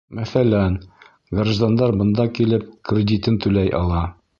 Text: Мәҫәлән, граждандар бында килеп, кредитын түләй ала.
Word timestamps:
Мәҫәлән, 0.19 0.77
граждандар 1.41 1.95
бында 2.01 2.29
килеп, 2.41 2.67
кредитын 2.91 3.43
түләй 3.47 3.75
ала. 3.85 4.07